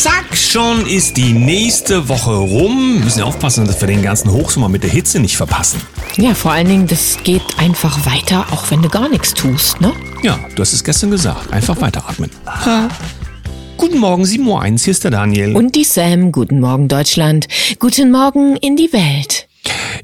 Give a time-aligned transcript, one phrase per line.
[0.00, 2.94] Zack, schon ist die nächste Woche rum.
[2.94, 5.78] Wir müssen ja aufpassen, dass wir den ganzen Hochsommer mit der Hitze nicht verpassen.
[6.16, 9.92] Ja, vor allen Dingen, das geht einfach weiter, auch wenn du gar nichts tust, ne?
[10.22, 11.52] Ja, du hast es gestern gesagt.
[11.52, 12.30] Einfach weiteratmen.
[12.46, 12.88] Ha.
[13.76, 15.54] Guten Morgen, 7.01 Uhr, hier ist der Daniel.
[15.54, 17.46] Und die Sam, guten Morgen Deutschland,
[17.78, 19.49] guten Morgen in die Welt.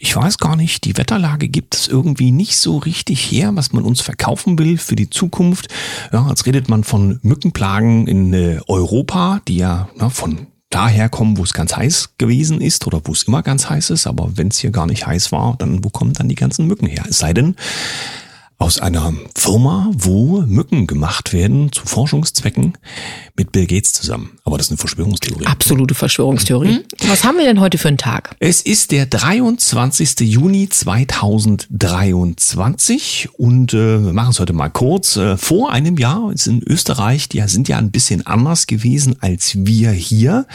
[0.00, 3.84] Ich weiß gar nicht, die Wetterlage gibt es irgendwie nicht so richtig her, was man
[3.84, 5.68] uns verkaufen will für die Zukunft.
[6.12, 11.38] Ja, als redet man von Mückenplagen in äh, Europa, die ja na, von daher kommen,
[11.38, 14.06] wo es ganz heiß gewesen ist oder wo es immer ganz heiß ist.
[14.06, 16.86] Aber wenn es hier gar nicht heiß war, dann wo kommen dann die ganzen Mücken
[16.86, 17.04] her?
[17.08, 17.56] Es sei denn,
[18.58, 22.72] aus einer Firma, wo Mücken gemacht werden zu Forschungszwecken
[23.36, 24.38] mit Bill Gates zusammen.
[24.44, 25.44] Aber das ist eine Verschwörungstheorie.
[25.44, 26.78] Absolute Verschwörungstheorie.
[26.78, 26.84] Mhm.
[27.06, 28.34] Was haben wir denn heute für einen Tag?
[28.38, 30.20] Es ist der 23.
[30.20, 35.16] Juni 2023 und äh, wir machen es heute mal kurz.
[35.16, 39.66] Äh, vor einem Jahr ist in Österreich, die sind ja ein bisschen anders gewesen als
[39.66, 40.46] wir hier.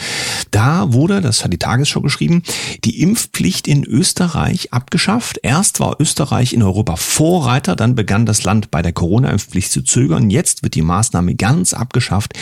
[0.49, 2.41] Da wurde, das hat die Tagesschau geschrieben,
[2.83, 5.39] die Impfpflicht in Österreich abgeschafft.
[5.43, 10.29] Erst war Österreich in Europa Vorreiter, dann begann das Land bei der Corona-Impfpflicht zu zögern.
[10.29, 12.33] Jetzt wird die Maßnahme ganz abgeschafft.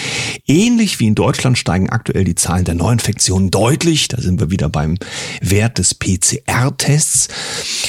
[0.48, 4.08] Ähnlich wie in Deutschland steigen aktuell die Zahlen der Neuinfektionen deutlich.
[4.08, 4.98] Da sind wir wieder beim
[5.42, 7.30] Wert des PCR-Tests.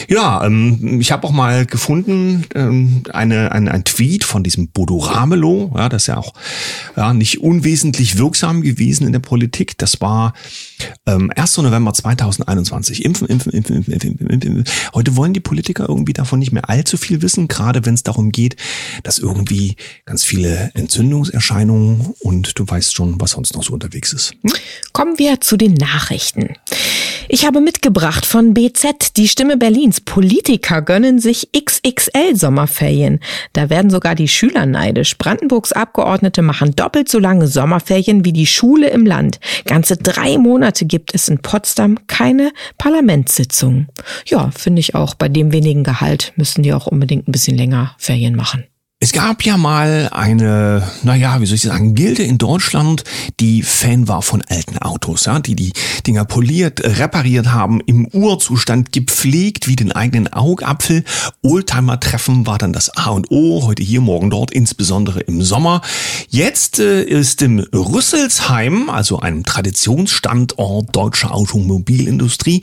[0.08, 4.98] Ja, ähm, ich habe auch mal gefunden, ähm, eine, ein, ein Tweet von diesem Bodo
[4.98, 6.34] Ramelow, ja, das ist ja auch
[6.96, 9.78] ja, nicht unwesentlich wirksam gewesen in der Politik.
[9.78, 10.34] Das war
[11.06, 11.58] ähm, 1.
[11.58, 13.04] November 2021.
[13.04, 14.74] Impfen, impfen, impfen, impfen, impfen, impfen, impfen.
[14.94, 18.32] Heute wollen die Politiker irgendwie davon nicht mehr allzu viel wissen gerade wenn es darum
[18.32, 18.56] geht,
[19.02, 24.34] dass irgendwie ganz viele Entzündungserscheinungen und du weißt schon, was sonst noch so unterwegs ist.
[24.92, 26.54] Kommen wir zu den Nachrichten.
[27.32, 30.00] Ich habe mitgebracht von BZ die Stimme Berlins.
[30.00, 33.20] Politiker gönnen sich XXL Sommerferien.
[33.52, 35.16] Da werden sogar die Schüler neidisch.
[35.16, 39.38] Brandenburgs Abgeordnete machen doppelt so lange Sommerferien wie die Schule im Land.
[39.64, 43.86] Ganze drei Monate gibt es in Potsdam keine Parlamentssitzung.
[44.26, 45.14] Ja, finde ich auch.
[45.14, 48.64] Bei dem wenigen Gehalt müssen die auch unbedingt ein bisschen länger Ferien machen.
[49.02, 53.02] Es gab ja mal eine, naja, wie soll ich sagen, Gilde in Deutschland,
[53.40, 55.72] die Fan war von alten Autos, ja, die die
[56.06, 61.04] Dinger poliert, repariert haben, im Urzustand gepflegt wie den eigenen Augapfel.
[61.40, 65.80] Oldtimer-Treffen war dann das A und O, heute hier, morgen dort, insbesondere im Sommer.
[66.28, 72.60] Jetzt äh, ist im Rüsselsheim, also einem Traditionsstandort deutscher Automobilindustrie,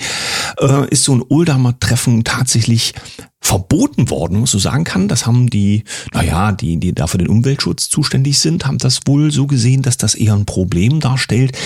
[0.59, 2.93] äh, ist so ein Oldtimer-Treffen tatsächlich
[3.39, 5.07] verboten worden, was so sagen kann.
[5.07, 5.83] Das haben die,
[6.13, 9.97] naja, die, die da für den Umweltschutz zuständig sind, haben das wohl so gesehen, dass
[9.97, 11.57] das eher ein Problem darstellt.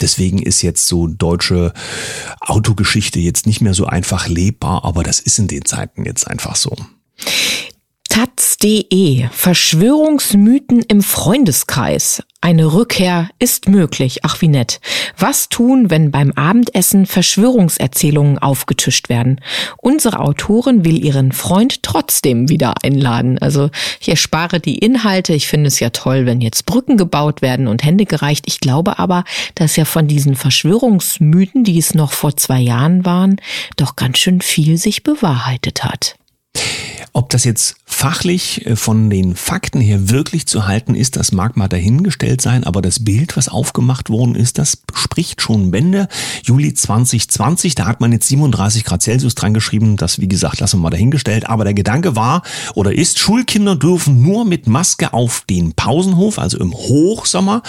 [0.00, 1.72] Deswegen ist jetzt so deutsche
[2.40, 6.56] Autogeschichte jetzt nicht mehr so einfach lebbar, aber das ist in den Zeiten jetzt einfach
[6.56, 6.74] so.
[8.16, 12.22] Taz.de Verschwörungsmythen im Freundeskreis.
[12.40, 14.20] Eine Rückkehr ist möglich.
[14.22, 14.80] Ach wie nett.
[15.18, 19.42] Was tun, wenn beim Abendessen Verschwörungserzählungen aufgetischt werden?
[19.76, 23.36] Unsere Autorin will ihren Freund trotzdem wieder einladen.
[23.36, 23.68] Also
[24.00, 25.34] ich erspare die Inhalte.
[25.34, 28.46] Ich finde es ja toll, wenn jetzt Brücken gebaut werden und Hände gereicht.
[28.48, 29.24] Ich glaube aber,
[29.56, 33.36] dass ja von diesen Verschwörungsmythen, die es noch vor zwei Jahren waren,
[33.76, 36.16] doch ganz schön viel sich bewahrheitet hat.
[37.16, 41.56] Ob das jetzt fachlich äh, von den Fakten her wirklich zu halten ist, das mag
[41.56, 46.08] mal dahingestellt sein, aber das Bild, was aufgemacht worden ist, das spricht schon Bände.
[46.42, 50.76] Juli 2020, da hat man jetzt 37 Grad Celsius dran geschrieben, das wie gesagt, lassen
[50.76, 52.42] wir mal dahingestellt, aber der Gedanke war
[52.74, 57.62] oder ist, Schulkinder dürfen nur mit Maske auf den Pausenhof, also im Hochsommer.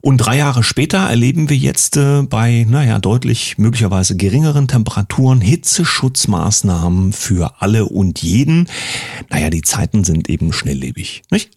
[0.00, 7.12] Und drei Jahre später erleben wir jetzt äh, bei, naja, deutlich möglicherweise geringeren Temperaturen Hitzeschutzmaßnahmen
[7.12, 8.68] für alle und jeden.
[9.28, 11.50] Naja, die Zeiten sind eben schnelllebig, nicht?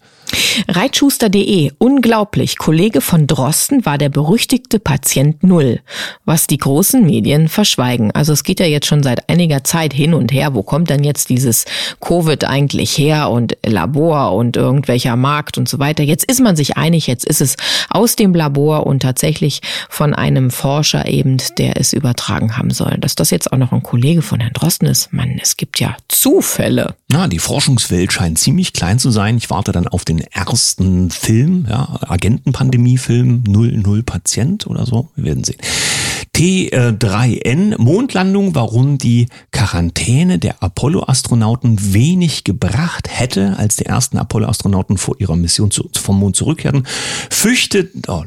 [0.68, 1.72] Reitschuster.de.
[1.78, 2.58] Unglaublich.
[2.58, 5.80] Kollege von Drosten war der berüchtigte Patient Null.
[6.26, 8.12] Was die großen Medien verschweigen.
[8.12, 10.54] Also es geht ja jetzt schon seit einiger Zeit hin und her.
[10.54, 11.66] Wo kommt denn jetzt dieses
[12.00, 16.04] Covid eigentlich her und Labor und irgendwelcher Markt und so weiter?
[16.04, 17.08] Jetzt ist man sich einig.
[17.08, 17.56] Jetzt ist es
[17.90, 22.98] aus dem Labor und tatsächlich von einem Forscher eben, der es übertragen haben soll.
[23.00, 25.12] Dass das jetzt auch noch ein Kollege von Herrn Drosten ist.
[25.14, 26.96] Mann, es gibt ja Zufälle.
[27.10, 29.38] Na, die Forschungswelt scheint ziemlich klein zu sein.
[29.38, 35.10] Ich warte dann auf den ersten Film, ja, Agentenpandemie-Film 00 Patient oder so.
[35.16, 35.60] Wir werden sehen.
[36.36, 45.20] T3N, Mondlandung, warum die Quarantäne der Apollo-Astronauten wenig gebracht hätte, als die ersten Apollo-Astronauten vor
[45.20, 46.88] ihrer Mission zu, vom Mond zurückkehrten,
[47.30, 48.24] fürchtet, oh,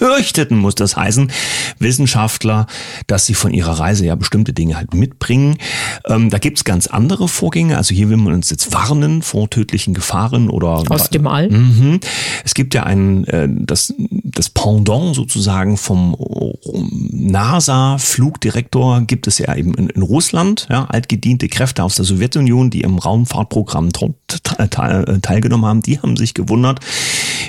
[0.00, 1.30] befürchteten, muss das heißen,
[1.78, 2.66] Wissenschaftler,
[3.06, 5.58] dass sie von ihrer Reise ja bestimmte Dinge halt mitbringen.
[6.06, 7.76] Ähm, da gibt's ganz andere Vorgänge.
[7.76, 11.50] Also hier will man uns jetzt warnen vor tödlichen Gefahren oder aus dem All.
[11.50, 12.00] Mhm.
[12.44, 16.16] Es gibt ja ein äh, das das Pendant sozusagen vom
[17.12, 22.80] NASA-Flugdirektor gibt es ja eben in, in Russland, ja, altgediente Kräfte aus der Sowjetunion, die
[22.82, 26.80] im Raumfahrtprogramm teilgenommen haben, die haben sich gewundert,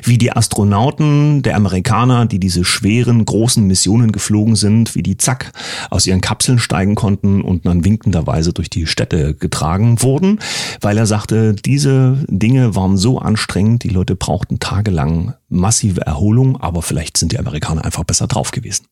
[0.04, 5.54] wie die Astronauten der Amerikaner, die diese schweren, großen Missionen geflogen sind, wie die zack
[5.90, 10.40] aus ihren Kapseln steigen konnten und dann winkenderweise durch die Städte getragen wurden,
[10.82, 16.82] weil er sagte, diese Dinge waren so anstrengend, die Leute brauchten tagelang massive Erholung, aber
[16.82, 18.88] vielleicht sind die Amerikaner einfach besser drauf gewesen.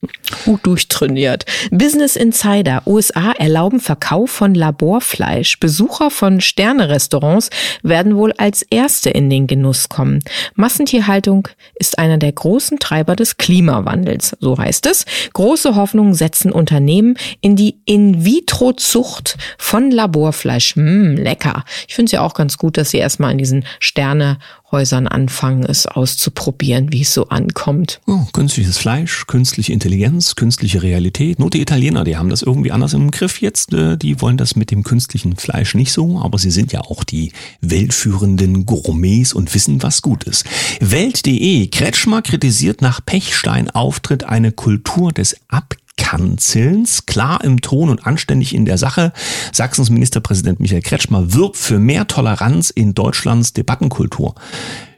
[0.45, 1.45] Gut durchtrainiert.
[1.71, 2.83] Business Insider.
[2.85, 5.59] USA erlauben Verkauf von Laborfleisch.
[5.59, 7.49] Besucher von Sterne-Restaurants
[7.81, 10.19] werden wohl als Erste in den Genuss kommen.
[10.55, 15.05] Massentierhaltung ist einer der großen Treiber des Klimawandels, so heißt es.
[15.33, 20.75] Große Hoffnungen setzen Unternehmen in die In-vitro-Zucht von Laborfleisch.
[20.75, 21.63] Mmm, lecker.
[21.87, 24.39] Ich finde es ja auch ganz gut, dass sie erstmal in diesen Sterne
[24.71, 28.01] Häusern anfangen, es auszuprobieren, wie es so ankommt.
[28.07, 31.39] Oh, künstliches Fleisch, künstliche Intelligenz, künstliche Realität.
[31.39, 33.73] Nur die Italiener, die haben das irgendwie anders im Griff jetzt.
[33.73, 37.03] Äh, die wollen das mit dem künstlichen Fleisch nicht so, aber sie sind ja auch
[37.03, 37.31] die
[37.61, 40.45] weltführenden Gourmets und wissen, was gut ist.
[40.79, 48.55] Welt.de, Kretschmer kritisiert nach Pechstein-Auftritt eine Kultur des Ab Kanzelns, klar im Ton und anständig
[48.55, 49.11] in der Sache.
[49.51, 54.33] Sachsens Ministerpräsident Michael Kretschmer wirbt für mehr Toleranz in Deutschlands Debattenkultur.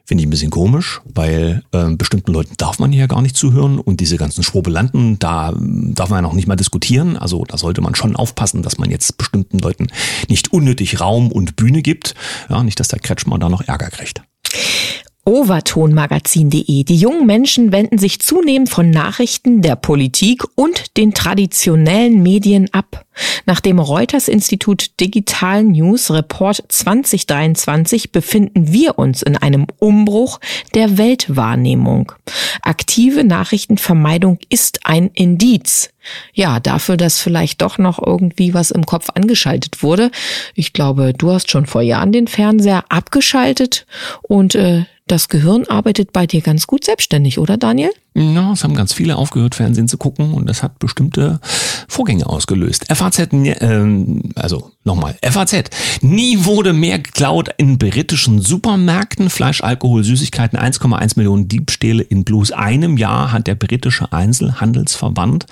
[0.05, 3.79] Finde ich ein bisschen komisch, weil äh, bestimmten Leuten darf man hier gar nicht zuhören
[3.79, 7.17] und diese ganzen Schwobelanten, da darf man ja noch nicht mal diskutieren.
[7.17, 9.87] Also da sollte man schon aufpassen, dass man jetzt bestimmten Leuten
[10.27, 12.13] nicht unnötig Raum und Bühne gibt.
[12.49, 14.21] Ja, nicht, dass der Kretschmer da noch Ärger kriegt.
[15.23, 16.83] Overtonmagazin.de.
[16.83, 23.05] Die jungen Menschen wenden sich zunehmend von Nachrichten der Politik und den traditionellen Medien ab.
[23.45, 30.39] Nach dem Reuters Institut Digital News Report 2023 befinden wir uns in einem Umbruch
[30.73, 32.13] der Weltwahrnehmung.
[32.63, 35.89] Aktive Nachrichtenvermeidung ist ein Indiz.
[36.33, 40.09] Ja, dafür, dass vielleicht doch noch irgendwie was im Kopf angeschaltet wurde.
[40.55, 43.85] Ich glaube, du hast schon vor Jahren den Fernseher abgeschaltet
[44.23, 47.91] und äh, das Gehirn arbeitet bei dir ganz gut selbstständig, oder Daniel?
[48.13, 51.39] Ja, es haben ganz viele aufgehört, Fernsehen zu gucken und das hat bestimmte
[51.87, 52.85] Vorgänge ausgelöst.
[52.89, 53.85] FAZ, äh,
[54.35, 55.69] also nochmal, FAZ.
[56.01, 59.29] Nie wurde mehr geklaut in britischen Supermärkten.
[59.29, 65.45] Fleisch, Alkohol, Süßigkeiten, 1,1 Millionen Diebstähle in bloß einem Jahr hat der britische Einzelhandelsverband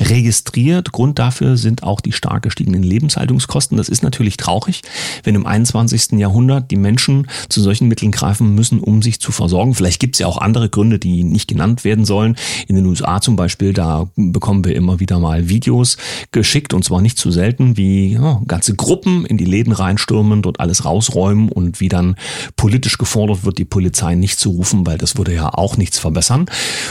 [0.00, 0.92] registriert.
[0.92, 3.76] Grund dafür sind auch die stark gestiegenen Lebenshaltungskosten.
[3.76, 4.80] Das ist natürlich traurig,
[5.24, 6.12] wenn im 21.
[6.12, 9.74] Jahrhundert die Menschen zu solchen Mitteln greifen müssen, um sich zu versorgen.
[9.74, 12.36] Vielleicht gibt es ja auch andere Gründe, die nicht genannt werden werden sollen.
[12.68, 15.96] In den USA zum Beispiel, da bekommen wir immer wieder mal Videos
[16.30, 20.60] geschickt und zwar nicht zu selten, wie ja, ganze Gruppen in die Läden reinstürmen, dort
[20.60, 22.16] alles rausräumen und wie dann
[22.56, 26.46] politisch gefordert wird, die Polizei nicht zu rufen, weil das würde ja auch nichts verbessern.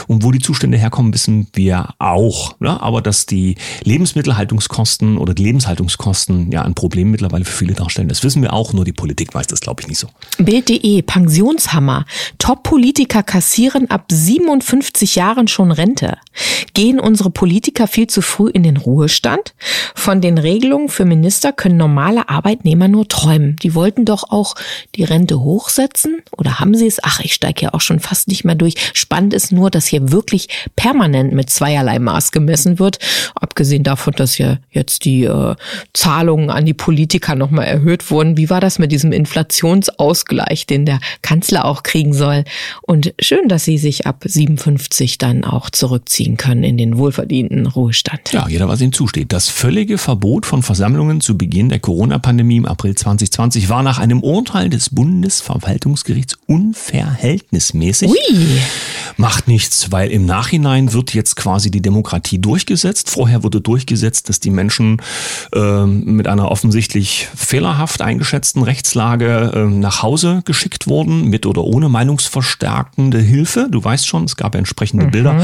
[0.06, 2.54] Und wo die Zustände herkommen, wissen wir auch.
[2.60, 8.08] Ja, aber dass die Lebensmittelhaltungskosten oder die Lebenshaltungskosten ja ein Problem mittlerweile für viele darstellen,
[8.08, 10.08] das wissen wir auch, nur die Politik weiß das, glaube ich, nicht so.
[10.38, 12.04] Bild.de, Pensionshammer.
[12.38, 16.18] Top-Politiker kassieren ab 57 50 Jahren schon Rente?
[16.74, 19.54] Gehen unsere Politiker viel zu früh in den Ruhestand?
[19.94, 23.56] Von den Regelungen für Minister können normale Arbeitnehmer nur träumen.
[23.62, 24.56] Die wollten doch auch
[24.96, 26.22] die Rente hochsetzen?
[26.36, 26.98] Oder haben sie es?
[27.02, 28.74] Ach, ich steige ja auch schon fast nicht mehr durch.
[28.92, 32.98] Spannend ist nur, dass hier wirklich permanent mit zweierlei Maß gemessen wird.
[33.36, 35.54] Abgesehen davon, dass ja jetzt die äh,
[35.94, 38.36] Zahlungen an die Politiker nochmal erhöht wurden.
[38.36, 42.42] Wie war das mit diesem Inflationsausgleich, den der Kanzler auch kriegen soll?
[42.82, 47.66] Und schön, dass sie sich ab 57 50 dann auch zurückziehen können in den wohlverdienten
[47.66, 48.32] Ruhestand.
[48.32, 49.32] Ja, jeder, was ihm zusteht.
[49.32, 54.22] Das völlige Verbot von Versammlungen zu Beginn der Corona-Pandemie im April 2020 war nach einem
[54.22, 58.10] Urteil des Bundesverwaltungsgerichts unverhältnismäßig.
[58.10, 58.60] Ui.
[59.18, 63.10] Macht nichts, weil im Nachhinein wird jetzt quasi die Demokratie durchgesetzt.
[63.10, 65.02] Vorher wurde durchgesetzt, dass die Menschen
[65.54, 71.90] äh, mit einer offensichtlich fehlerhaft eingeschätzten Rechtslage äh, nach Hause geschickt wurden, mit oder ohne
[71.90, 73.68] meinungsverstärkende Hilfe.
[73.70, 75.10] Du weißt schon, es gab entsprechend entsprechende mhm.
[75.10, 75.40] Bilder.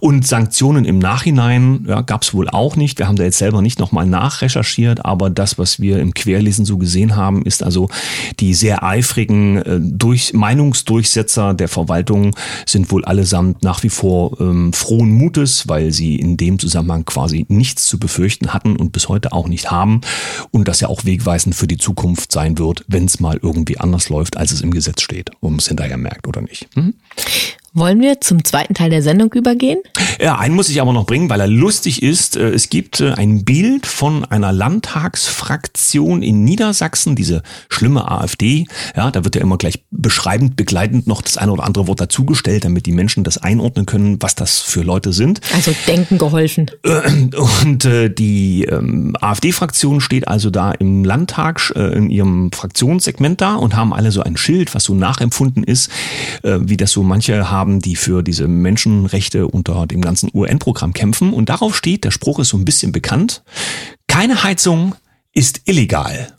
[0.00, 2.98] Und Sanktionen im Nachhinein ja, gab es wohl auch nicht.
[2.98, 6.78] Wir haben da jetzt selber nicht nochmal nachrecherchiert, aber das, was wir im Querlesen so
[6.78, 7.88] gesehen haben, ist also
[8.38, 12.34] die sehr eifrigen äh, durch Meinungsdurchsetzer der Verwaltung
[12.66, 17.44] sind wohl allesamt nach wie vor ähm, frohen Mutes, weil sie in dem Zusammenhang quasi
[17.48, 20.00] nichts zu befürchten hatten und bis heute auch nicht haben
[20.52, 24.10] und das ja auch wegweisend für die Zukunft sein wird, wenn es mal irgendwie anders
[24.10, 26.68] läuft, als es im Gesetz steht, ob es hinterher merkt oder nicht.
[26.74, 26.94] Hm?
[27.72, 29.78] Wollen wir zum zweiten Teil der Sendung übergehen?
[30.20, 32.36] Ja, einen muss ich aber noch bringen, weil er lustig ist.
[32.36, 38.66] Äh, es gibt äh, ein Bild von einer Landtagsfraktion in Niedersachsen, diese schlimme AfD.
[38.96, 42.64] Ja, da wird ja immer gleich beschreibend, begleitend noch das eine oder andere Wort dazugestellt,
[42.64, 45.40] damit die Menschen das einordnen können, was das für Leute sind.
[45.54, 46.72] Also denken geholfen.
[46.82, 53.76] Und äh, die ähm, AfD-Fraktion steht also da im Landtag in ihrem Fraktionssegment da und
[53.76, 55.90] haben alle so ein Schild, was so nachempfunden ist,
[56.42, 61.34] wie das so manche haben haben, die für diese Menschenrechte unter dem ganzen UN-Programm kämpfen.
[61.34, 63.42] Und darauf steht, der Spruch ist so ein bisschen bekannt,
[64.08, 64.94] keine Heizung
[65.34, 66.34] ist illegal.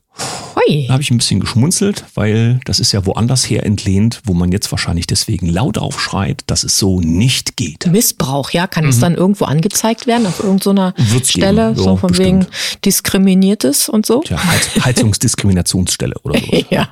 [0.55, 0.87] Hui.
[0.87, 4.51] Da habe ich ein bisschen geschmunzelt, weil das ist ja woanders her entlehnt, wo man
[4.51, 7.87] jetzt wahrscheinlich deswegen laut aufschreit, dass es so nicht geht.
[7.87, 8.89] Missbrauch, ja, kann mhm.
[8.89, 11.83] es dann irgendwo angezeigt werden auf irgendeiner Stelle, geben.
[11.83, 12.27] so von bestimmt.
[12.27, 12.47] wegen
[12.83, 14.21] diskriminiertes und so?
[14.21, 16.65] Tja, Heiz Heizungsdiskriminationsstelle oder so.
[16.69, 16.87] ja.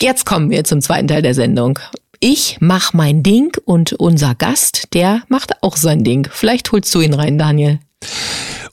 [0.00, 1.78] Jetzt kommen wir zum zweiten Teil der Sendung.
[2.20, 6.26] Ich mach mein Ding und unser Gast, der macht auch sein Ding.
[6.28, 7.78] Vielleicht holst du ihn rein, Daniel.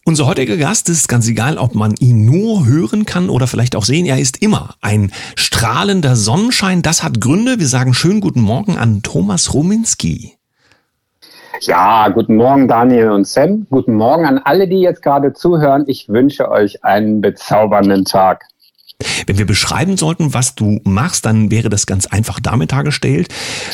[0.03, 3.85] Unser heutiger Gast ist ganz egal, ob man ihn nur hören kann oder vielleicht auch
[3.85, 4.07] sehen.
[4.07, 6.81] Er ist immer ein strahlender Sonnenschein.
[6.81, 7.59] Das hat Gründe.
[7.59, 10.33] Wir sagen schönen guten Morgen an Thomas Rominski.
[11.61, 13.67] Ja, guten Morgen Daniel und Sam.
[13.69, 15.83] Guten Morgen an alle, die jetzt gerade zuhören.
[15.85, 18.45] Ich wünsche euch einen bezaubernden Tag.
[19.27, 23.27] Wenn wir beschreiben sollten, was du machst, dann wäre das ganz einfach damit dargestellt,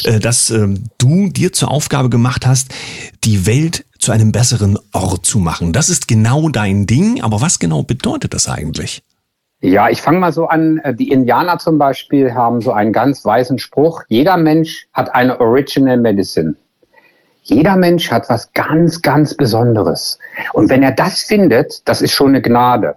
[0.03, 2.73] äh, dass ähm, du dir zur Aufgabe gemacht hast,
[3.23, 5.73] die Welt zu einem besseren Ort zu machen.
[5.73, 9.03] Das ist genau dein Ding, aber was genau bedeutet das eigentlich?
[9.63, 10.79] Ja, ich fange mal so an.
[10.79, 14.01] Äh, die Indianer zum Beispiel haben so einen ganz weisen Spruch.
[14.07, 16.55] Jeder Mensch hat eine Original Medicine.
[17.43, 20.17] Jeder Mensch hat was ganz, ganz Besonderes.
[20.53, 22.95] Und wenn er das findet, das ist schon eine Gnade.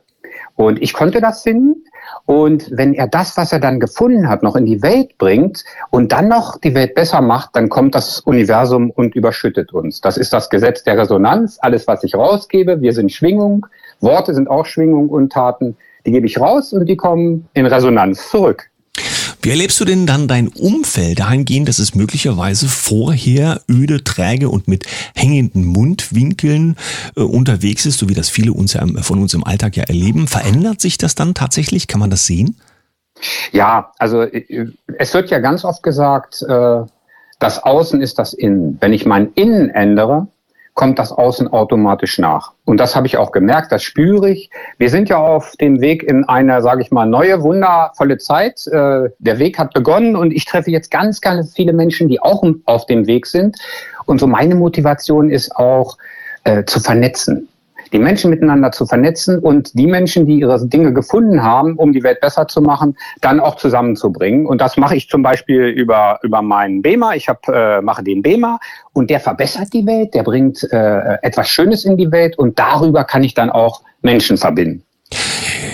[0.57, 1.84] Und ich konnte das finden.
[2.27, 6.13] Und wenn er das, was er dann gefunden hat, noch in die Welt bringt und
[6.13, 10.01] dann noch die Welt besser macht, dann kommt das Universum und überschüttet uns.
[10.01, 11.59] Das ist das Gesetz der Resonanz.
[11.61, 13.67] Alles, was ich rausgebe, wir sind Schwingung.
[14.01, 15.77] Worte sind auch Schwingung und Taten.
[16.07, 18.71] Die gebe ich raus und die kommen in Resonanz zurück.
[19.45, 24.69] Wie erlebst du denn dann dein Umfeld dahingehend, dass es möglicherweise vorher öde, träge und
[24.69, 26.77] mit hängenden Mundwinkeln
[27.15, 30.29] äh, unterwegs ist, so wie das viele uns von uns im Alltag ja erleben?
[30.29, 31.89] Verändert sich das dann tatsächlich?
[31.89, 32.57] Kann man das sehen?
[33.53, 36.81] Ja, also äh, es wird ja ganz oft gesagt, äh,
[37.39, 38.79] das Außen ist das Innen.
[38.81, 40.27] Wenn ich mein Innen ändere,
[40.75, 42.53] kommt das Außen automatisch nach.
[42.65, 44.51] Und das habe ich auch gemerkt, das spüre ich.
[44.77, 48.67] Wir sind ja auf dem Weg in eine, sage ich mal, neue, wundervolle Zeit.
[48.67, 52.45] Äh, der Weg hat begonnen und ich treffe jetzt ganz, ganz viele Menschen, die auch
[52.65, 53.57] auf dem Weg sind.
[54.07, 55.97] Und so meine Motivation ist auch
[56.43, 57.49] äh, zu vernetzen
[57.95, 62.03] die Menschen miteinander zu vernetzen und die Menschen, die ihre Dinge gefunden haben, um die
[62.03, 64.47] Welt besser zu machen, dann auch zusammenzubringen.
[64.47, 67.15] Und das mache ich zum Beispiel über, über meinen BEMA.
[67.15, 68.59] Ich hab, äh, mache den BEMA
[68.93, 73.05] und der verbessert die Welt, der bringt äh, etwas Schönes in die Welt und darüber
[73.05, 74.83] kann ich dann auch Menschen verbinden.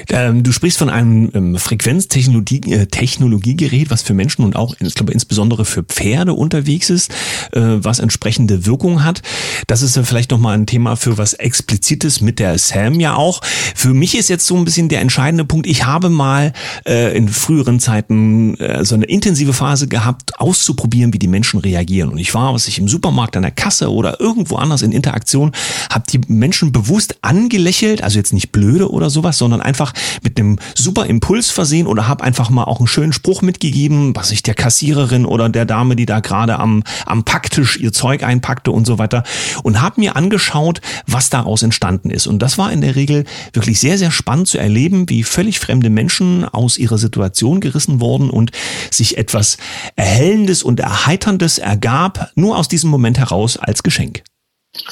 [0.08, 5.12] Ähm, du sprichst von einem ähm, Frequenztechnologiegerät, äh, was für Menschen und auch, ich glaube,
[5.12, 7.10] insbesondere für Pferde unterwegs ist,
[7.52, 9.22] äh, was entsprechende Wirkung hat.
[9.66, 13.40] Das ist ja vielleicht nochmal ein Thema für was Explizites mit der Sam ja auch.
[13.74, 15.66] Für mich ist jetzt so ein bisschen der entscheidende Punkt.
[15.66, 16.52] Ich habe mal
[16.86, 22.10] äh, in früheren Zeiten äh, so eine intensive Phase gehabt, auszuprobieren, wie die Menschen reagieren.
[22.10, 25.52] Und ich war, was ich im Supermarkt an der Kasse oder irgendwo anders in Interaktion,
[25.90, 29.79] habe die Menschen bewusst angelächelt, also jetzt nicht blöde oder sowas, sondern einfach
[30.22, 34.30] mit einem super Impuls versehen oder habe einfach mal auch einen schönen Spruch mitgegeben, was
[34.30, 38.70] ich der Kassiererin oder der Dame, die da gerade am, am Packtisch ihr Zeug einpackte
[38.70, 39.24] und so weiter
[39.62, 42.26] und habe mir angeschaut, was daraus entstanden ist.
[42.26, 45.90] Und das war in der Regel wirklich sehr, sehr spannend zu erleben, wie völlig fremde
[45.90, 48.50] Menschen aus ihrer Situation gerissen wurden und
[48.90, 49.58] sich etwas
[49.96, 54.22] Erhellendes und Erheiterndes ergab, nur aus diesem Moment heraus als Geschenk.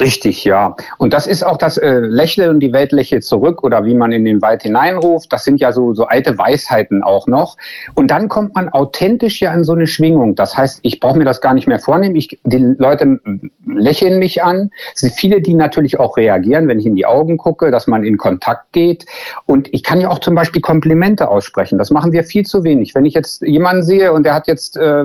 [0.00, 0.76] Richtig, ja.
[0.98, 4.12] Und das ist auch das äh, Lächeln und die Welt lächelt zurück oder wie man
[4.12, 5.32] in den Wald hineinruft.
[5.32, 7.56] Das sind ja so, so alte Weisheiten auch noch.
[7.94, 10.34] Und dann kommt man authentisch ja in so eine Schwingung.
[10.34, 12.16] Das heißt, ich brauche mir das gar nicht mehr vornehmen.
[12.16, 13.20] Ich, die Leute
[13.66, 14.70] lächeln mich an.
[14.94, 18.04] Es sind viele, die natürlich auch reagieren, wenn ich in die Augen gucke, dass man
[18.04, 19.06] in Kontakt geht.
[19.46, 21.78] Und ich kann ja auch zum Beispiel Komplimente aussprechen.
[21.78, 22.94] Das machen wir viel zu wenig.
[22.94, 25.04] Wenn ich jetzt jemanden sehe und der hat jetzt äh,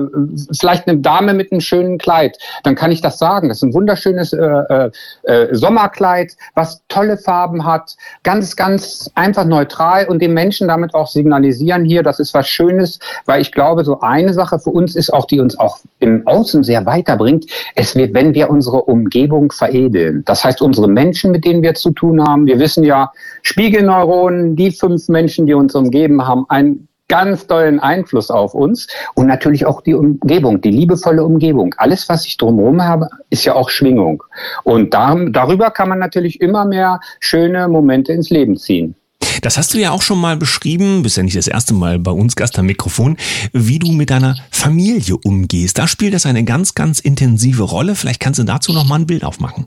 [0.56, 3.48] vielleicht eine Dame mit einem schönen Kleid, dann kann ich das sagen.
[3.48, 4.90] Das ist ein wunderschönes äh, äh,
[5.24, 11.08] äh, Sommerkleid, was tolle Farben hat, ganz, ganz einfach neutral und den Menschen damit auch
[11.08, 15.12] signalisieren hier, das ist was Schönes, weil ich glaube, so eine Sache für uns ist
[15.12, 20.22] auch, die uns auch im Außen sehr weiterbringt, es wird, wenn wir unsere Umgebung veredeln.
[20.24, 23.12] Das heißt, unsere Menschen, mit denen wir zu tun haben, wir wissen ja,
[23.42, 29.26] Spiegelneuronen, die fünf Menschen, die uns umgeben, haben ein ganz tollen Einfluss auf uns und
[29.26, 31.74] natürlich auch die Umgebung, die liebevolle Umgebung.
[31.78, 34.22] Alles, was ich drumherum habe, ist ja auch Schwingung.
[34.62, 38.94] Und da, darüber kann man natürlich immer mehr schöne Momente ins Leben ziehen.
[39.42, 42.10] Das hast du ja auch schon mal beschrieben, bist ja nicht das erste Mal bei
[42.10, 43.16] uns Gast am Mikrofon,
[43.52, 45.78] wie du mit deiner Familie umgehst.
[45.78, 47.94] Da spielt das eine ganz, ganz intensive Rolle.
[47.94, 49.66] Vielleicht kannst du dazu noch mal ein Bild aufmachen.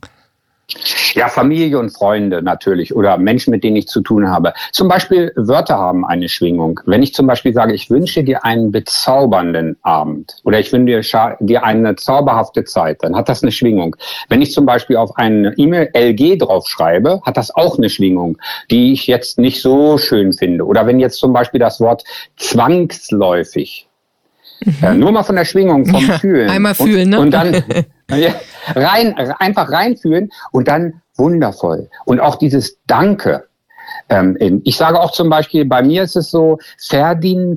[1.13, 4.53] Ja, Familie und Freunde natürlich oder Menschen, mit denen ich zu tun habe.
[4.74, 6.81] Zum Beispiel Wörter haben eine Schwingung.
[6.86, 11.63] Wenn ich zum Beispiel sage, ich wünsche dir einen bezaubernden Abend oder ich wünsche dir
[11.63, 13.95] eine zauberhafte Zeit, dann hat das eine Schwingung.
[14.27, 18.38] Wenn ich zum Beispiel auf eine E-Mail LG draufschreibe, hat das auch eine Schwingung,
[18.69, 20.65] die ich jetzt nicht so schön finde.
[20.65, 22.03] Oder wenn jetzt zum Beispiel das Wort
[22.36, 23.88] zwangsläufig
[24.65, 24.74] Mhm.
[24.81, 26.50] Ja, nur mal von der Schwingung, vom ja, Fühlen.
[26.50, 27.19] Einmal fühlen, und, ne?
[27.19, 27.63] Und dann
[28.11, 28.33] ja,
[28.75, 31.89] rein, einfach reinfühlen und dann wundervoll.
[32.05, 33.47] Und auch dieses Danke.
[34.10, 37.56] Ähm, ich sage auch zum Beispiel, bei mir ist es so, verdienen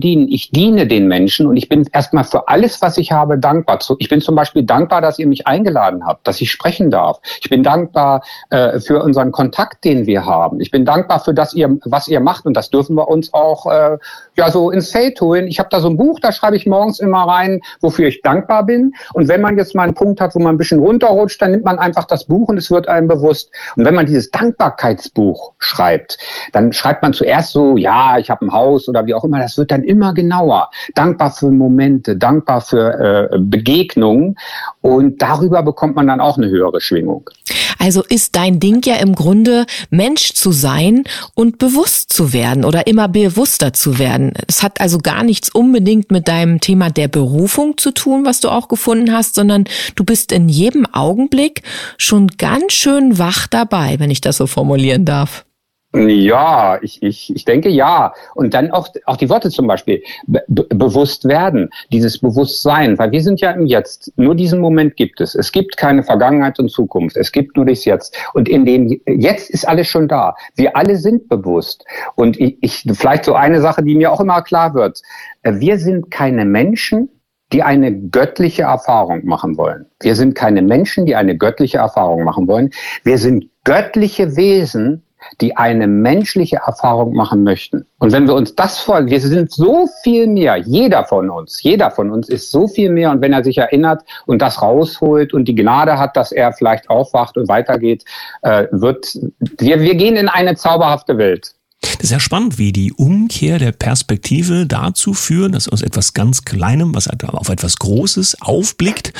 [0.00, 0.28] dienen.
[0.28, 3.78] Ich diene den Menschen und ich bin erstmal für alles, was ich habe, dankbar.
[3.98, 7.20] Ich bin zum Beispiel dankbar, dass ihr mich eingeladen habt, dass ich sprechen darf.
[7.40, 10.60] Ich bin dankbar äh, für unseren Kontakt, den wir haben.
[10.60, 13.66] Ich bin dankbar für das, ihr, was ihr macht und das dürfen wir uns auch
[13.66, 13.98] äh,
[14.36, 15.46] ja so ins Feld holen.
[15.46, 18.64] Ich habe da so ein Buch, da schreibe ich morgens immer rein, wofür ich dankbar
[18.64, 18.92] bin.
[19.12, 21.64] Und wenn man jetzt mal einen Punkt hat, wo man ein bisschen runterrutscht, dann nimmt
[21.64, 23.50] man einfach das Buch und es wird einem bewusst.
[23.76, 26.18] Und wenn man dieses Dankbarkeitsbuch schreibt,
[26.52, 29.38] dann schreibt man zuerst so, ja, ich habe ein Haus oder wie auch immer.
[29.38, 30.70] Das wird dann immer genauer.
[30.94, 34.36] Dankbar für Momente, dankbar für äh, Begegnungen.
[34.80, 37.30] Und darüber bekommt man dann auch eine höhere Schwingung.
[37.78, 42.86] Also ist dein Ding ja im Grunde, Mensch zu sein und bewusst zu werden oder
[42.86, 44.34] immer bewusster zu werden.
[44.48, 48.50] Es hat also gar nichts unbedingt mit deinem Thema der Berufung zu tun, was du
[48.50, 51.62] auch gefunden hast, sondern du bist in jedem Augenblick
[51.96, 55.46] schon ganz schön wach dabei, wenn ich das so formulieren darf.
[55.92, 58.14] Ja, ich, ich, ich denke ja.
[58.34, 63.22] Und dann auch, auch die Worte zum Beispiel, be bewusst werden, dieses Bewusstsein, weil wir
[63.22, 64.12] sind ja im Jetzt.
[64.16, 65.34] Nur diesen Moment gibt es.
[65.34, 67.16] Es gibt keine Vergangenheit und Zukunft.
[67.16, 68.16] Es gibt nur das Jetzt.
[68.34, 70.36] Und in dem Jetzt ist alles schon da.
[70.54, 71.84] Wir alle sind bewusst.
[72.14, 75.02] Und ich, ich vielleicht so eine Sache, die mir auch immer klar wird.
[75.42, 77.08] Wir sind keine Menschen,
[77.52, 79.86] die eine göttliche Erfahrung machen wollen.
[80.00, 82.70] Wir sind keine Menschen, die eine göttliche Erfahrung machen wollen.
[83.02, 85.02] Wir sind göttliche Wesen,
[85.40, 87.86] die eine menschliche Erfahrung machen möchten.
[87.98, 91.90] Und wenn wir uns das vor, wir sind so viel mehr, jeder von uns, jeder
[91.90, 93.10] von uns ist so viel mehr.
[93.10, 96.88] Und wenn er sich erinnert und das rausholt und die Gnade hat, dass er vielleicht
[96.90, 98.04] aufwacht und weitergeht,
[98.42, 99.18] äh, wird,
[99.58, 101.54] wir, wir gehen in eine zauberhafte Welt.
[101.80, 106.44] Das ist ja spannend, wie die Umkehr der Perspektive dazu führt, dass aus etwas ganz
[106.44, 109.12] Kleinem, was auf etwas Großes aufblickt,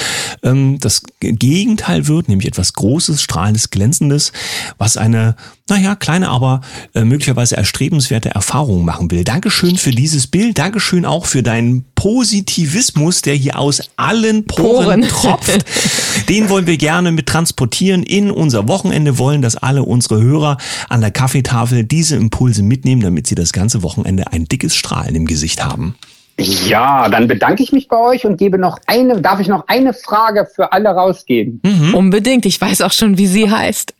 [0.43, 4.33] ähm, das Gegenteil wird, nämlich etwas Großes, Strahlendes, Glänzendes,
[4.77, 5.37] was eine
[5.71, 6.61] naja, kleine, aber
[6.95, 9.25] äh, möglicherweise erstrebenswerte Erfahrungen machen will.
[9.25, 10.59] Dankeschön für dieses Bild.
[10.59, 15.03] Dankeschön auch für deinen Positivismus, der hier aus allen Poren, Poren.
[15.03, 15.67] tropft.
[16.31, 20.57] Den wollen wir gerne mit transportieren in unser Wochenende, wollen, dass alle unsere Hörer
[20.89, 25.27] an der Kaffeetafel diese Impulse mitnehmen, damit sie das ganze Wochenende ein dickes Strahlen im
[25.27, 25.95] Gesicht haben.
[26.39, 29.93] Ja, dann bedanke ich mich bei euch und gebe noch eine, darf ich noch eine
[29.93, 31.61] Frage für alle rausgeben?
[31.63, 31.95] Mhm.
[31.95, 33.95] Unbedingt, ich weiß auch schon, wie sie heißt.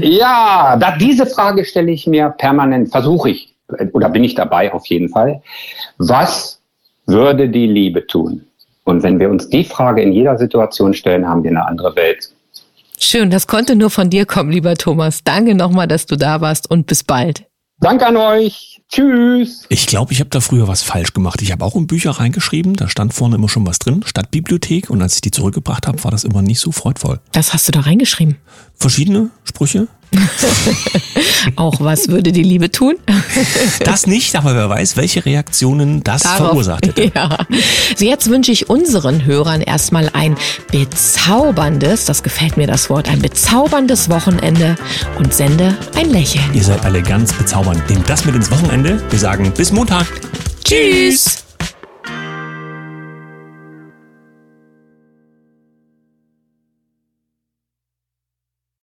[0.00, 3.54] ja, da, diese Frage stelle ich mir permanent, versuche ich,
[3.92, 5.42] oder bin ich dabei auf jeden Fall.
[5.98, 6.53] Was
[7.06, 8.44] würde die Liebe tun?
[8.84, 12.30] Und wenn wir uns die Frage in jeder Situation stellen, haben wir eine andere Welt.
[12.98, 15.24] Schön, das konnte nur von dir kommen, lieber Thomas.
[15.24, 17.44] Danke nochmal, dass du da warst und bis bald.
[17.80, 18.80] Danke an euch.
[18.88, 19.66] Tschüss.
[19.68, 21.42] Ich glaube, ich habe da früher was falsch gemacht.
[21.42, 24.90] Ich habe auch in Bücher reingeschrieben, da stand vorne immer schon was drin, Stadtbibliothek.
[24.90, 27.18] Und als ich die zurückgebracht habe, war das immer nicht so freudvoll.
[27.32, 28.36] Was hast du da reingeschrieben?
[28.74, 29.88] Verschiedene Sprüche.
[31.56, 32.96] auch was würde die Liebe tun?
[33.84, 37.12] das nicht, aber wer weiß, welche Reaktionen das Darauf, verursacht hätte.
[37.14, 37.38] Ja.
[37.96, 40.36] So jetzt wünsche ich unseren Hörern erstmal ein
[40.70, 44.76] bezauberndes, das gefällt mir das Wort, ein bezauberndes Wochenende
[45.18, 46.44] und sende ein Lächeln.
[46.52, 47.88] Ihr seid alle ganz bezaubernd.
[47.88, 49.02] Nehmt das mit ins Wochenende.
[49.10, 50.06] Wir sagen bis Montag.
[50.64, 51.43] Tschüss.